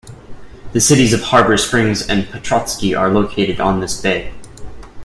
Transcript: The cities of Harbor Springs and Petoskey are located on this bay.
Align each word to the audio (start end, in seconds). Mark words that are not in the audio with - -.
The 0.73 0.81
cities 0.81 1.13
of 1.13 1.21
Harbor 1.21 1.57
Springs 1.57 2.01
and 2.09 2.27
Petoskey 2.27 2.95
are 2.95 3.13
located 3.13 3.59
on 3.59 3.81
this 3.81 4.01
bay. 4.01 4.33